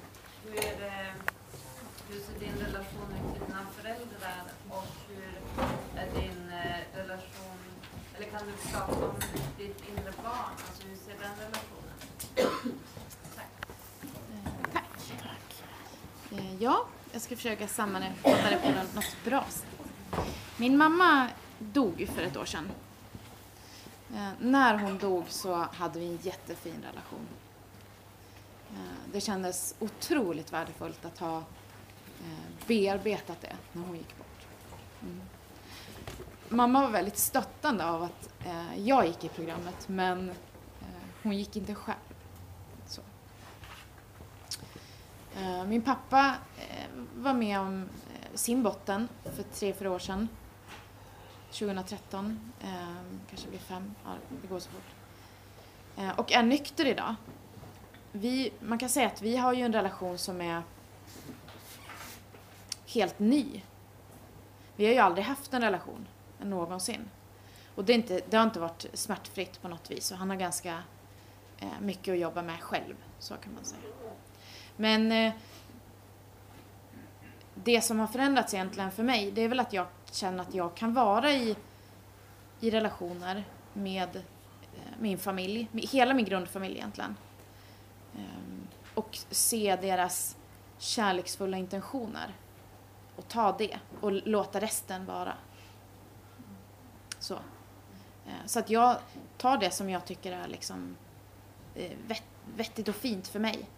[0.45, 5.33] hur, ser din relation med dina föräldrar och hur
[5.95, 7.57] är din eh, relation,
[8.17, 9.15] eller kan du prata om
[9.57, 10.53] ditt inre barn?
[10.67, 11.93] Alltså hur ser den relationen
[13.35, 13.67] Tack.
[14.31, 15.63] Eh, tack.
[16.31, 19.65] Eh, ja, jag ska försöka sammanfatta det på något bra sätt.
[20.57, 21.27] Min mamma
[21.59, 22.71] dog för ett år sedan.
[24.13, 27.27] Eh, när hon dog så hade vi en jättefin relation.
[29.13, 34.45] Det kändes otroligt värdefullt att ha eh, bearbetat det när hon gick bort.
[35.01, 35.21] Mm.
[36.49, 40.35] Mamma var väldigt stöttande av att eh, jag gick i programmet men eh,
[41.23, 41.97] hon gick inte själv.
[42.87, 43.01] Så.
[45.67, 46.35] Min pappa
[47.15, 47.89] var med om
[48.33, 50.27] sin botten för tre, fyra år sedan.
[51.51, 52.39] 2013,
[53.29, 56.17] kanske blir fem, ja, det går så fort.
[56.17, 57.15] Och är nykter idag.
[58.15, 60.63] Vi, man kan säga att vi har ju en relation som är
[62.85, 63.61] helt ny.
[64.75, 66.07] Vi har ju aldrig haft en relation
[66.39, 67.09] någonsin.
[67.75, 70.37] Och det, är inte, det har inte varit smärtfritt på något vis och han har
[70.37, 70.83] ganska
[71.59, 73.81] eh, mycket att jobba med själv, så kan man säga.
[74.75, 75.33] Men eh,
[77.55, 80.75] det som har förändrats egentligen för mig, det är väl att jag känner att jag
[80.75, 81.55] kan vara i,
[82.59, 84.21] i relationer med eh,
[84.99, 87.15] min familj, med hela min grundfamilj egentligen.
[88.17, 90.37] Ehm, och se deras
[90.77, 92.35] kärleksfulla intentioner
[93.15, 95.33] och ta det och låta resten vara.
[97.19, 97.35] Så.
[98.27, 98.97] Ehm, så att jag
[99.37, 100.95] tar det som jag tycker är liksom
[101.75, 101.91] eh,
[102.55, 103.69] vettigt och fint för mig.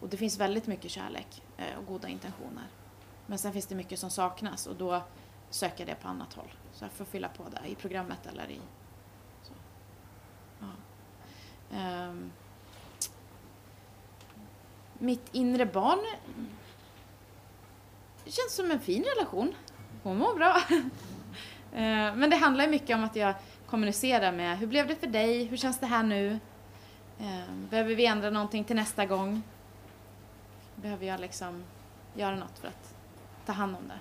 [0.00, 2.66] Och det finns väldigt mycket kärlek eh, och goda intentioner.
[3.26, 5.02] Men sen finns det mycket som saknas och då
[5.50, 6.52] söker jag det på annat håll.
[6.72, 8.60] Så jag får fylla på det i programmet eller i...
[9.42, 9.52] Så.
[10.58, 12.08] Ja.
[12.08, 12.32] Um,
[15.02, 15.98] mitt inre barn
[18.24, 19.54] känns som en fin relation.
[20.02, 20.56] Hon mår bra.
[21.74, 23.34] Eh, men det handlar mycket om att jag
[23.66, 25.44] kommunicerar med hur blev det för dig?
[25.44, 26.38] Hur känns det här nu?
[27.20, 29.42] Eh, behöver vi ändra någonting till nästa gång?
[30.74, 31.64] Behöver jag liksom
[32.14, 32.94] göra något för att
[33.46, 34.00] ta hand om det?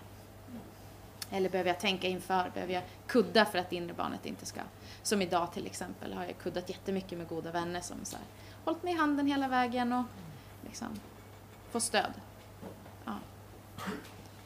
[1.35, 2.51] Eller behöver jag tänka inför?
[2.53, 4.61] Behöver jag kudda för att det inre barnet inte ska...
[5.03, 8.25] Som idag till exempel har jag kuddat jättemycket med goda vänner som så här,
[8.65, 10.05] hållit mig i handen hela vägen och
[10.63, 11.00] liksom
[11.71, 12.13] få stöd.
[13.06, 13.13] Ja.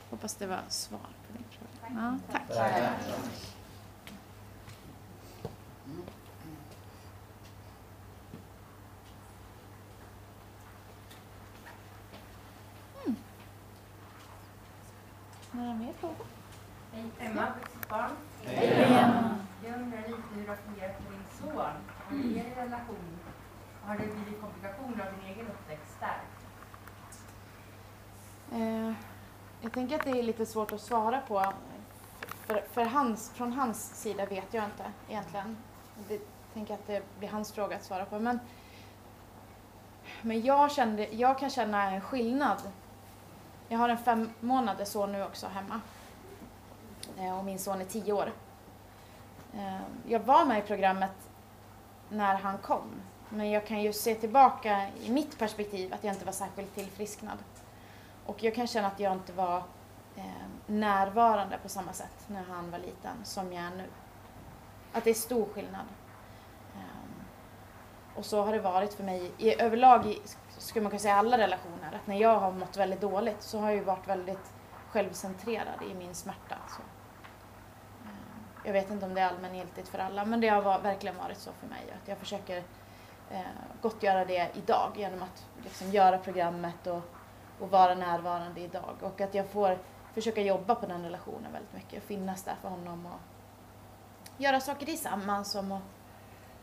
[0.10, 2.02] Hoppas det var svar på din fråga.
[2.02, 2.50] Ja, tack.
[13.06, 13.16] Mm.
[15.52, 16.26] Några mer frågor?
[16.92, 17.48] Hej Emma,
[17.90, 18.12] barn.
[18.44, 19.36] Hej Emma.
[19.66, 21.56] Jag undrar lite hur det har fungerat med din son.
[21.56, 23.20] Har ni er relation,
[23.88, 26.18] har det blivit komplikationer av din egen uppväxt där?
[28.52, 28.94] Eh,
[29.62, 31.54] jag tänker att det är lite svårt att svara på.
[32.46, 35.58] För, för hans, från hans sida vet jag inte egentligen.
[36.08, 36.20] Det
[36.54, 38.20] tänker att det blir hans fråga att svara på.
[38.20, 38.40] Men,
[40.22, 42.58] men jag, kände, jag kan känna en skillnad.
[43.68, 45.82] Jag har en fem månader son nu också hemma.
[47.18, 48.32] Eh, och min son är tio år.
[49.54, 51.30] Eh, jag var med i programmet
[52.10, 52.92] när han kom,
[53.30, 57.38] men jag kan ju se tillbaka i mitt perspektiv att jag inte var särskilt tillfrisknad.
[58.26, 59.58] Och jag kan känna att jag inte var
[60.16, 60.24] eh,
[60.68, 63.88] närvarande på samma sätt när han var liten som jag är nu.
[64.94, 65.86] Att det är stor skillnad.
[66.76, 67.24] Ehm,
[68.16, 70.22] och så har det varit för mig i, överlag i,
[70.58, 71.94] skulle man kunna säga alla relationer.
[71.94, 74.54] Att när jag har mått väldigt dåligt så har jag ju varit väldigt
[74.90, 76.56] självcentrerad i min smärta.
[76.70, 76.82] Så.
[78.04, 81.18] Ehm, jag vet inte om det är allmängiltigt för alla, men det har var, verkligen
[81.18, 81.94] varit så för mig.
[82.02, 82.64] Att jag försöker
[83.32, 83.40] eh,
[83.82, 87.02] gottgöra det idag genom att liksom, göra programmet och,
[87.60, 88.96] och vara närvarande idag.
[89.02, 89.78] Och att jag får
[90.14, 92.04] försöka jobba på den relationen väldigt mycket.
[92.04, 93.20] Finnas där för honom och
[94.38, 95.82] göra saker tillsammans som att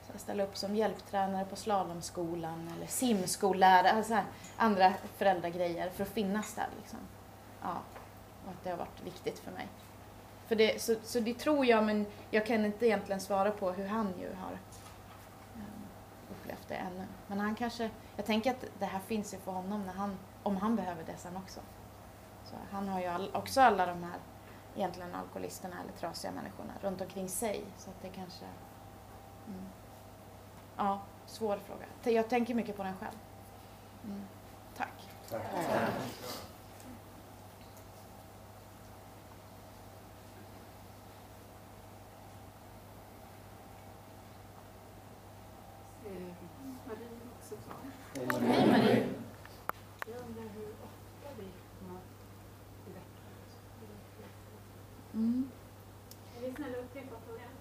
[0.07, 4.19] så här, ställa upp som hjälptränare på slalomskolan eller simskollärare, alltså
[4.57, 6.99] andra föräldragrejer för att finnas där liksom.
[7.63, 7.77] Ja,
[8.45, 9.69] och att det har varit viktigt för mig.
[10.47, 13.87] För det, så, så det tror jag, men jag kan inte egentligen svara på hur
[13.87, 14.59] han ju har
[16.43, 17.07] upplevt det ännu.
[17.27, 20.57] Men han kanske, jag tänker att det här finns ju för honom när han, om
[20.57, 21.61] han behöver det sen också.
[22.45, 24.19] Så han har ju all, också alla de här
[24.77, 27.65] egentligen alkoholisterna eller trasiga människorna runt omkring sig.
[27.79, 28.45] Så att det kanske...
[29.49, 29.65] Mm.
[30.77, 32.17] Ja, svår fråga.
[32.17, 33.19] Jag tänker mycket på den själv.
[34.05, 34.23] Mm.
[34.77, 35.09] Tack.
[35.31, 35.43] Tack.
[35.53, 35.91] Tack
[47.43, 47.77] också kvar.
[48.41, 49.09] Hej Marie.
[50.07, 52.01] Jag undrar hur ofta det kommer
[52.87, 53.33] i veckan.
[55.15, 55.51] Mm.
[56.37, 57.53] Är vi snälla upprepa frågan?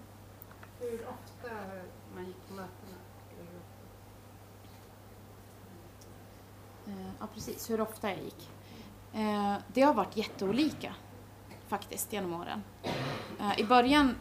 [0.80, 1.50] Hur ofta
[2.14, 2.98] man gick på mötena?
[3.32, 3.82] Eller hur ofta?
[6.90, 7.70] Eh, Ja, precis.
[7.70, 8.48] Hur ofta jag gick.
[9.14, 10.94] Eh, Det har varit jätteolika
[11.68, 12.62] faktiskt genom åren.
[13.40, 14.16] Eh, I början,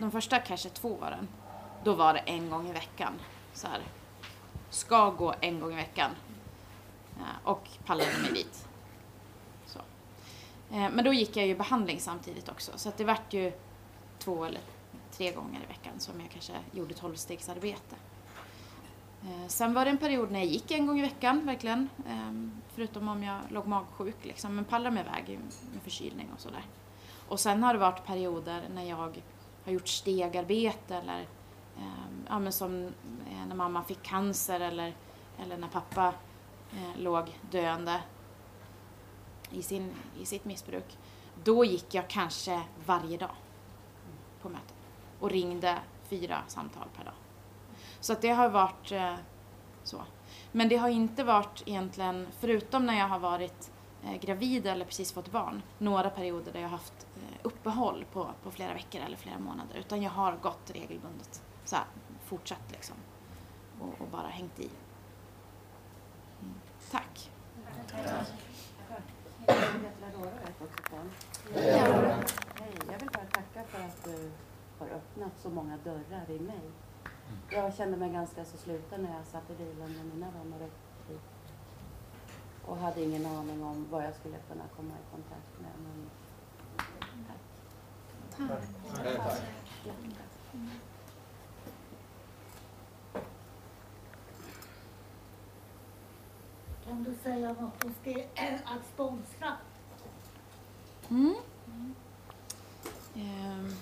[0.00, 1.28] de första kanske två åren,
[1.84, 3.12] då var det en gång i veckan.
[3.54, 3.80] Så här,
[4.70, 6.10] ska gå en gång i veckan.
[7.18, 8.68] Eh, Och pallade mig dit.
[9.66, 9.78] Så.
[10.70, 12.72] Eh, Men då gick jag ju behandling samtidigt också.
[12.76, 13.52] Så att det vart ju
[14.18, 14.60] två eller
[15.10, 17.96] tre gånger i veckan som jag kanske gjorde tolvstegsarbete.
[19.24, 21.88] Eh, sen var det en period när jag gick en gång i veckan, verkligen.
[22.08, 25.38] Ehm, förutom om jag låg magsjuk, liksom, men pallade mig iväg
[25.72, 26.64] med förkylning och sådär.
[27.28, 29.12] Och sen har det varit perioder när jag har
[29.72, 31.20] gjort stegarbete eller
[31.78, 32.84] ehm, ja, men som
[33.30, 34.94] eh, när mamma fick cancer eller,
[35.42, 36.14] eller när pappa
[36.72, 38.00] eh, låg döende
[39.50, 40.98] i, sin, i sitt missbruk.
[41.44, 43.34] Då gick jag kanske varje dag
[44.42, 44.76] på möten
[45.20, 47.14] och ringde fyra samtal per dag.
[48.02, 49.14] Så att det har varit eh,
[49.82, 50.02] så.
[50.52, 53.70] Men det har inte varit egentligen, förutom när jag har varit
[54.04, 58.30] eh, gravid eller precis fått barn, några perioder där jag har haft eh, uppehåll på,
[58.42, 59.76] på flera veckor eller flera månader.
[59.78, 61.84] Utan jag har gått regelbundet, så här,
[62.24, 62.96] fortsatt liksom.
[63.80, 64.70] Och, och bara hängt i.
[66.40, 66.54] Mm.
[66.90, 67.30] Tack.
[71.54, 74.30] Hej, jag vill bara tacka för att du
[74.78, 76.70] har öppnat så många dörrar i mig.
[77.50, 81.08] Jag kände mig ganska så sluten när jag satt i bilen med mina vänner upp
[81.08, 81.20] hit.
[82.66, 85.70] Och hade ingen aning om vad jag skulle kunna komma i kontakt med.
[85.78, 86.10] Men
[88.36, 88.62] Tack.
[96.84, 97.94] Kan du säga något om
[98.64, 99.52] att sponsra?
[101.10, 101.34] Mm.
[103.14, 103.72] Ehm.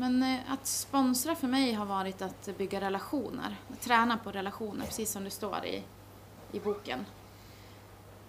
[0.00, 4.86] Men eh, att sponsra för mig har varit att bygga relationer, att träna på relationer,
[4.86, 5.82] precis som det står i,
[6.52, 7.06] i boken.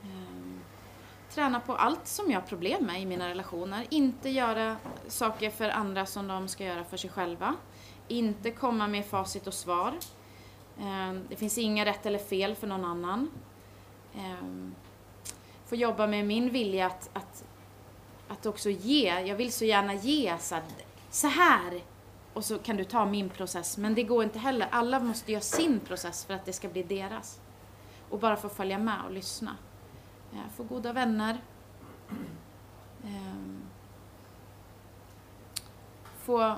[0.03, 0.59] Ehm,
[1.29, 3.85] träna på allt som jag har problem med i mina relationer.
[3.89, 4.75] Inte göra
[5.07, 7.55] saker för andra som de ska göra för sig själva.
[8.07, 9.93] Inte komma med facit och svar.
[10.79, 13.31] Ehm, det finns inga rätt eller fel för någon annan.
[14.15, 14.75] Ehm,
[15.65, 17.43] få jobba med min vilja att, att,
[18.27, 19.19] att också ge.
[19.19, 20.55] Jag vill så gärna ge så
[21.11, 21.83] så här
[22.33, 23.77] och så kan du ta min process.
[23.77, 24.67] Men det går inte heller.
[24.71, 27.39] Alla måste göra sin process för att det ska bli deras.
[28.09, 29.55] Och bara få följa med och lyssna.
[30.33, 31.41] Eh, få goda vänner.
[33.05, 33.61] Ehm.
[36.23, 36.55] Få eh,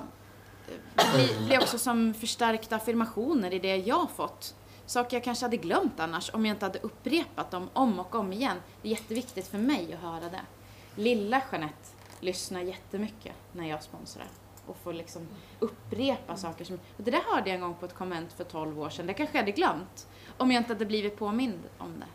[1.14, 4.54] bli, bli också som förstärkta affirmationer i det jag har fått.
[4.86, 8.32] Saker jag kanske hade glömt annars om jag inte hade upprepat dem om och om
[8.32, 8.56] igen.
[8.82, 10.42] Det är jätteviktigt för mig att höra det.
[10.94, 11.88] Lilla Jeanette
[12.20, 14.26] lyssnar jättemycket när jag sponsrar
[14.66, 15.28] och få liksom
[15.60, 16.78] upprepa saker som...
[16.96, 19.06] Och det där hörde jag en gång på ett konvent för 12 år sedan.
[19.06, 20.08] Det kanske jag hade glömt
[20.38, 22.06] om jag inte hade blivit påmind om det.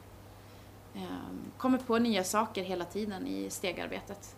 [1.00, 4.36] Um, kommer på nya saker hela tiden i stegarbetet.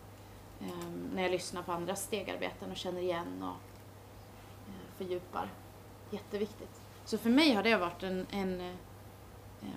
[0.60, 3.80] Um, när jag lyssnar på andras stegarbeten och känner igen och
[4.68, 5.50] uh, fördjupar.
[6.10, 6.82] Jätteviktigt.
[7.06, 8.76] Så för mig har det varit en, en uh,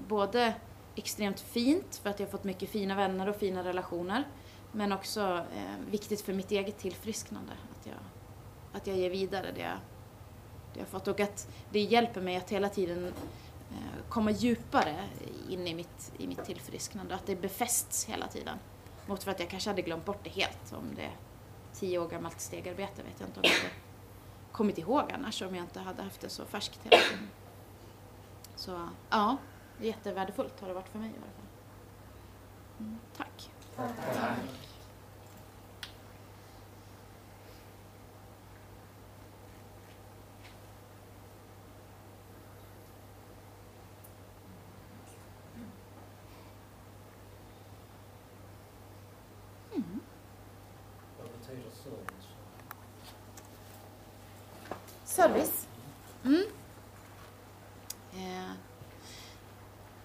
[0.09, 0.55] både
[0.95, 4.25] extremt fint för att jag har fått mycket fina vänner och fina relationer.
[4.73, 5.21] Men också
[5.57, 7.53] eh, viktigt för mitt eget tillfrisknande.
[7.53, 7.95] Att jag,
[8.75, 9.79] att jag ger vidare det jag,
[10.75, 11.09] det jag fått.
[11.09, 13.07] Och att det hjälper mig att hela tiden
[13.71, 15.05] eh, komma djupare
[15.49, 17.15] in i mitt, i mitt tillfrisknande.
[17.15, 18.59] Att det befästs hela tiden.
[19.07, 20.73] Mot för att jag kanske hade glömt bort det helt.
[20.73, 21.17] Om det är
[21.73, 23.75] tio år gammalt stegarbete vet jag inte om jag hade
[24.53, 27.29] kommit ihåg annars om jag inte hade haft det så färskt hela tiden.
[28.57, 29.37] Så ja,
[29.81, 31.47] jättevärdefullt har det varit för mig i alla fall.
[32.79, 33.51] Mm, tack.
[33.77, 34.65] tack
[51.47, 52.29] betyder service?
[55.15, 55.69] Service.
[56.25, 56.45] Mm.
[58.13, 58.53] Eh,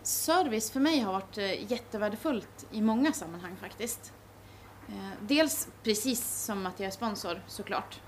[0.03, 4.13] service för mig har varit eh, jättevärdefullt i många sammanhang faktiskt.
[4.87, 7.99] Eh, dels precis som att jag är sponsor såklart.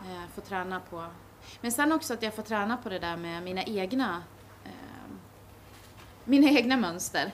[0.00, 1.06] Eh, får träna på...
[1.60, 4.22] Men sen också att jag får träna på det där med mina egna,
[4.64, 5.12] eh,
[6.24, 7.32] mina egna mönster.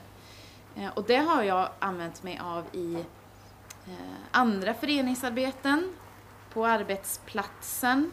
[0.77, 2.95] Eh, och det har jag använt mig av i
[3.87, 5.95] eh, andra föreningsarbeten,
[6.53, 8.11] på arbetsplatsen,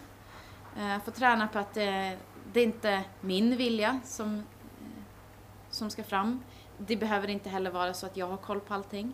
[0.77, 2.17] jag får träna på att det,
[2.53, 4.43] det är inte min vilja som, eh,
[5.69, 6.43] som ska fram.
[6.77, 9.13] Det behöver inte heller vara så att jag har koll på allting.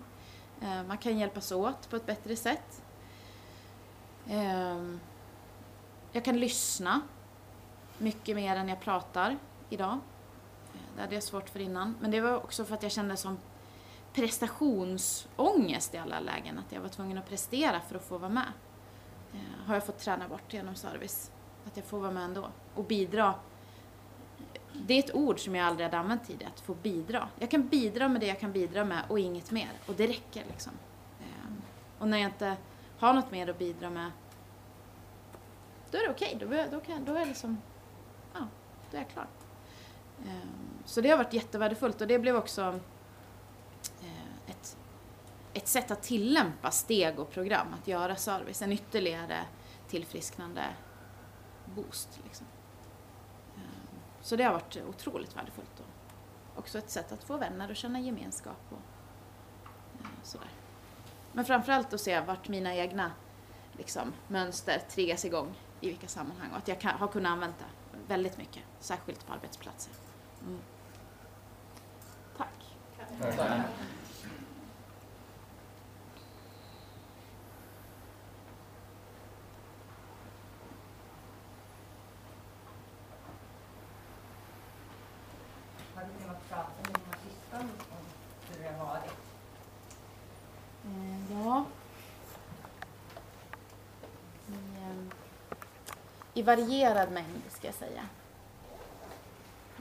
[0.88, 2.84] Man kan hjälpas åt på ett bättre sätt.
[4.30, 5.00] Ehm,
[6.12, 7.02] jag kan lyssna
[7.98, 9.38] mycket mer än jag pratar
[9.70, 10.00] idag.
[10.96, 11.96] Det hade jag svårt för innan.
[12.02, 13.38] Men det var också för att jag kände som
[14.14, 16.60] prestationsångest i alla lägen.
[16.60, 18.52] Att jag var tvungen att prestera för att få vara med.
[19.66, 21.32] Har jag fått träna bort genom service.
[21.68, 23.34] Att jag får vara med ändå och bidra.
[24.74, 27.30] Det är ett ord som jag aldrig hade använt tidigare, att få bidra.
[27.40, 29.70] Jag kan bidra med det jag kan bidra med och inget mer.
[29.88, 30.74] Och det räcker liksom.
[31.22, 31.62] Ehm,
[32.00, 32.56] och när jag inte
[33.00, 34.12] har något mer att bidra med,
[35.92, 36.38] då är det okej.
[36.40, 36.46] Då,
[36.78, 37.58] då, kan- då är jag liksom,
[38.34, 38.40] ja,
[38.92, 39.28] då är jag klar.
[40.28, 40.50] Ehm,
[40.86, 42.62] så det har varit jättevärdefullt och det blev också
[44.02, 44.78] eh, ett,
[45.54, 49.40] ett sätt att tillämpa steg och program, att göra service, en ytterligare
[49.88, 50.64] tillfrisknande
[51.76, 52.20] boost.
[52.24, 52.48] Liksom.
[53.56, 57.76] Ehm, så det har varit otroligt värdefullt och också ett sätt att få vänner och
[57.76, 58.82] känna gemenskap och
[60.06, 60.50] ehm, sådär.
[61.34, 63.12] Men framförallt att se vart mina egna
[63.74, 67.98] liksom, mönster triggas igång i vilka sammanhang och att jag kan, har kunnat använda det
[68.08, 69.94] väldigt mycket, särskilt på arbetsplatser.
[70.42, 70.60] Mm.
[72.38, 72.76] Tack.
[85.96, 87.62] Tack du kunnat prata med dina syskon
[87.92, 88.06] om
[88.50, 89.12] hur det har varit?
[90.86, 91.66] Eh, Ja.
[94.48, 95.12] I, ehm,
[96.38, 98.04] i varierad mängd, ska jag säga.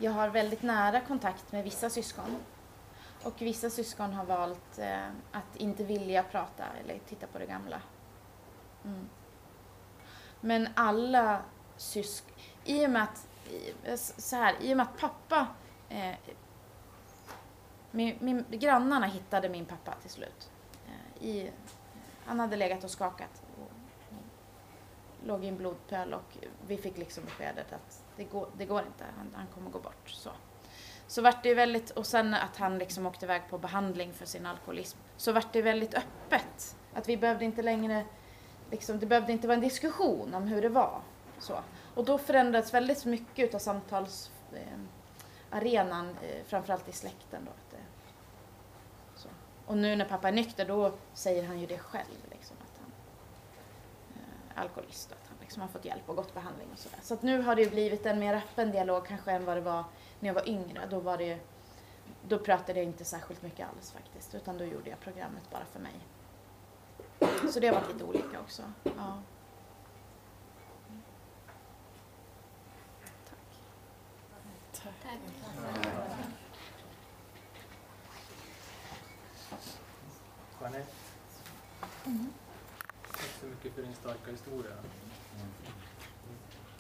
[0.00, 2.36] Jag har väldigt nära kontakt med vissa syskon.
[3.22, 7.80] Och vissa syskon har valt eh, att inte vilja prata eller titta på det gamla.
[8.84, 9.08] Mm.
[10.40, 11.42] Men alla
[11.76, 12.32] syskon...
[12.64, 13.26] I och med att...
[13.50, 15.46] i- Så här, i och med att pappa...
[15.88, 16.14] Eh,
[17.90, 20.50] min, min, grannarna hittade min pappa till slut
[20.86, 21.50] eh, i,
[22.24, 23.42] han hade legat och skakat
[25.26, 29.04] låg i en blodpöl och vi fick liksom beskedet att det går, det går inte,
[29.16, 30.10] han, han kommer gå bort.
[30.10, 30.30] Så.
[31.06, 34.46] så vart det väldigt, och sen att han liksom åkte iväg på behandling för sin
[34.46, 36.76] alkoholism, så vart det väldigt öppet.
[36.94, 38.04] Att vi behövde inte längre,
[38.70, 41.00] liksom, det behövde inte vara en diskussion om hur det var.
[41.38, 41.58] Så.
[41.94, 47.44] Och då förändrades väldigt mycket utav samtalsarenan, eh, eh, framförallt i släkten.
[47.44, 47.80] Då, att
[49.14, 49.28] så.
[49.66, 52.26] Och nu när pappa är nykter då säger han ju det själv.
[52.30, 52.92] Liksom, att han
[54.45, 56.98] är alkoholist och att han liksom har fått hjälp och gått behandling och sådär.
[57.02, 59.60] Så att nu har det ju blivit en mer öppen dialog kanske än vad det
[59.60, 59.84] var
[60.20, 60.86] när jag var yngre.
[60.90, 61.38] Då, var det ju,
[62.28, 64.34] då pratade jag inte särskilt mycket alls faktiskt.
[64.34, 65.94] Utan då gjorde jag programmet bara för mig.
[67.52, 68.62] Så det har varit lite olika också.
[68.82, 69.18] Ja.
[80.60, 80.86] Jeanette,
[82.06, 82.32] Mm.
[82.32, 82.45] tack
[83.40, 84.72] så mycket för din starka historia.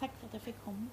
[0.00, 0.86] Tack för att jag fick komma.